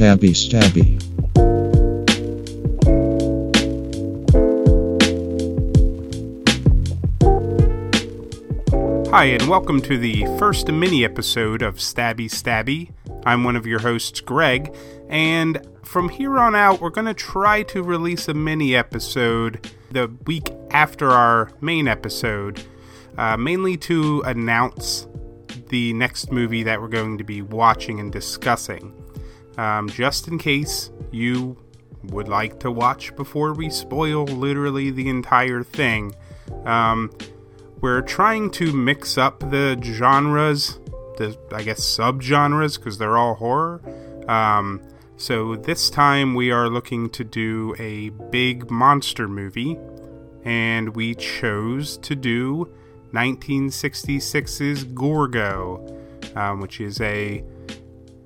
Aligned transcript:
Stabby 0.00 0.30
Stabby. 0.30 0.96
Hi, 9.10 9.24
and 9.26 9.46
welcome 9.46 9.82
to 9.82 9.98
the 9.98 10.24
first 10.38 10.68
mini 10.68 11.04
episode 11.04 11.60
of 11.60 11.74
Stabby 11.74 12.30
Stabby. 12.30 12.92
I'm 13.26 13.44
one 13.44 13.56
of 13.56 13.66
your 13.66 13.80
hosts, 13.80 14.22
Greg, 14.22 14.74
and 15.10 15.60
from 15.82 16.08
here 16.08 16.38
on 16.38 16.56
out, 16.56 16.80
we're 16.80 16.88
going 16.88 17.06
to 17.06 17.12
try 17.12 17.62
to 17.64 17.82
release 17.82 18.26
a 18.26 18.32
mini 18.32 18.74
episode 18.74 19.70
the 19.90 20.10
week 20.24 20.48
after 20.70 21.10
our 21.10 21.50
main 21.60 21.86
episode, 21.86 22.62
uh, 23.18 23.36
mainly 23.36 23.76
to 23.76 24.22
announce 24.22 25.06
the 25.68 25.92
next 25.92 26.32
movie 26.32 26.62
that 26.62 26.80
we're 26.80 26.88
going 26.88 27.18
to 27.18 27.24
be 27.24 27.42
watching 27.42 28.00
and 28.00 28.10
discussing. 28.10 28.96
Um, 29.60 29.90
just 29.90 30.26
in 30.26 30.38
case 30.38 30.90
you 31.10 31.58
would 32.04 32.28
like 32.28 32.60
to 32.60 32.70
watch 32.70 33.14
before 33.14 33.52
we 33.52 33.68
spoil 33.68 34.24
literally 34.24 34.90
the 34.90 35.06
entire 35.10 35.62
thing. 35.62 36.14
Um, 36.64 37.10
we're 37.82 38.00
trying 38.00 38.52
to 38.52 38.72
mix 38.72 39.18
up 39.18 39.40
the 39.40 39.78
genres, 39.82 40.78
the 41.18 41.38
I 41.52 41.62
guess 41.62 41.80
subgenres, 41.80 42.78
because 42.78 42.96
they're 42.96 43.18
all 43.18 43.34
horror. 43.34 43.82
Um, 44.28 44.80
so 45.18 45.56
this 45.56 45.90
time 45.90 46.34
we 46.34 46.50
are 46.50 46.70
looking 46.70 47.10
to 47.10 47.22
do 47.22 47.74
a 47.78 48.08
big 48.30 48.70
monster 48.70 49.28
movie, 49.28 49.78
and 50.42 50.96
we 50.96 51.14
chose 51.16 51.98
to 51.98 52.14
do 52.14 52.72
1966's 53.12 54.84
Gorgo, 54.84 55.84
um, 56.34 56.62
which 56.62 56.80
is 56.80 56.98
a 57.02 57.44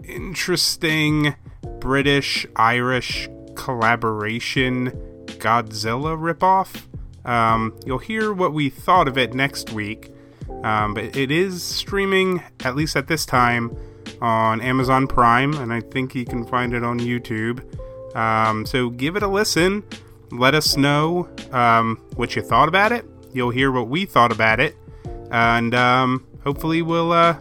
interesting 0.06 1.34
British 1.80 2.46
Irish 2.56 3.28
collaboration 3.54 4.90
Godzilla 5.26 6.16
ripoff. 6.16 6.82
Um, 7.24 7.78
you'll 7.86 7.98
hear 7.98 8.32
what 8.32 8.52
we 8.52 8.68
thought 8.68 9.08
of 9.08 9.16
it 9.16 9.34
next 9.34 9.72
week, 9.72 10.10
um, 10.62 10.94
but 10.94 11.16
it 11.16 11.30
is 11.30 11.62
streaming, 11.62 12.42
at 12.64 12.76
least 12.76 12.96
at 12.96 13.08
this 13.08 13.24
time, 13.24 13.76
on 14.20 14.60
Amazon 14.60 15.06
Prime, 15.06 15.54
and 15.54 15.72
I 15.72 15.80
think 15.80 16.14
you 16.14 16.24
can 16.24 16.44
find 16.46 16.74
it 16.74 16.84
on 16.84 17.00
YouTube. 17.00 17.64
Um, 18.14 18.66
so 18.66 18.90
give 18.90 19.16
it 19.16 19.22
a 19.22 19.28
listen. 19.28 19.82
Let 20.30 20.54
us 20.54 20.76
know 20.76 21.28
um, 21.52 21.96
what 22.16 22.36
you 22.36 22.42
thought 22.42 22.68
about 22.68 22.92
it. 22.92 23.04
You'll 23.32 23.50
hear 23.50 23.72
what 23.72 23.88
we 23.88 24.04
thought 24.04 24.32
about 24.32 24.60
it, 24.60 24.76
and 25.30 25.74
um, 25.74 26.26
hopefully 26.44 26.82
we'll 26.82 27.12
uh, 27.12 27.38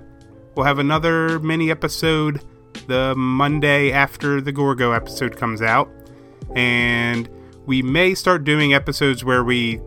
we'll 0.55 0.65
have 0.65 0.79
another 0.79 1.39
mini 1.39 1.69
episode 1.69 2.41
the 2.87 3.13
Monday 3.15 3.91
after 3.91 4.41
the 4.41 4.51
Gorgo 4.51 4.91
episode 4.91 5.37
comes 5.37 5.61
out, 5.61 5.89
and 6.55 7.29
we 7.65 7.81
may 7.81 8.13
start 8.13 8.43
doing 8.43 8.73
episodes 8.73 9.23
where 9.23 9.43
we 9.43 9.79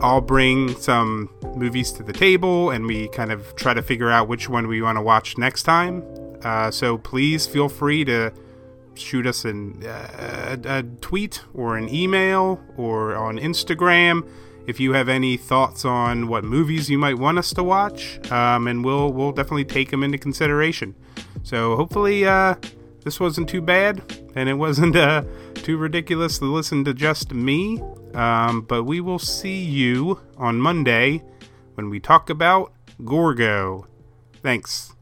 all 0.00 0.20
bring 0.20 0.74
some 0.76 1.28
movies 1.56 1.90
to 1.92 2.02
the 2.02 2.12
table 2.12 2.70
and 2.70 2.86
we 2.86 3.08
kind 3.08 3.32
of 3.32 3.54
try 3.56 3.74
to 3.74 3.82
figure 3.82 4.10
out 4.10 4.28
which 4.28 4.48
one 4.48 4.68
we 4.68 4.80
want 4.80 4.96
to 4.96 5.02
watch 5.02 5.36
next 5.36 5.64
time. 5.64 6.02
Uh, 6.44 6.70
so 6.70 6.98
please 6.98 7.46
feel 7.46 7.68
free 7.68 8.04
to 8.04 8.32
shoot 8.94 9.26
us 9.26 9.44
an, 9.44 9.82
uh, 9.84 10.56
a, 10.64 10.78
a 10.78 10.82
tweet 11.00 11.42
or 11.54 11.76
an 11.76 11.92
email 11.92 12.60
or 12.76 13.16
on 13.16 13.38
Instagram 13.38 14.28
if 14.68 14.78
you 14.78 14.92
have 14.92 15.08
any 15.08 15.38
thoughts 15.38 15.86
on 15.86 16.28
what 16.28 16.44
movies 16.44 16.90
you 16.90 16.98
might 16.98 17.18
want 17.18 17.38
us 17.38 17.54
to 17.54 17.64
watch, 17.64 18.20
um, 18.30 18.68
and 18.68 18.84
we'll 18.84 19.10
we'll 19.12 19.32
definitely 19.32 19.64
take 19.64 19.90
them 19.90 20.04
into 20.04 20.18
consideration. 20.18 20.94
So 21.42 21.74
hopefully 21.74 22.26
uh, 22.26 22.54
this 23.02 23.18
wasn't 23.18 23.48
too 23.48 23.62
bad 23.62 24.02
and 24.34 24.48
it 24.48 24.54
wasn't 24.54 24.94
uh, 24.94 25.22
too 25.54 25.78
ridiculous 25.78 26.38
to 26.38 26.44
listen 26.44 26.84
to 26.84 26.92
just 26.92 27.32
me. 27.32 27.82
Um, 28.14 28.62
but 28.62 28.84
we 28.84 29.00
will 29.00 29.18
see 29.18 29.62
you 29.62 30.20
on 30.36 30.60
Monday 30.60 31.22
when 31.74 31.88
we 31.88 32.00
talk 32.00 32.28
about 32.28 32.72
Gorgo. 33.04 33.86
Thanks. 34.42 34.94